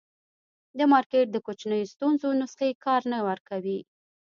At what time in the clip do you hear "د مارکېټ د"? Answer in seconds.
0.77-1.37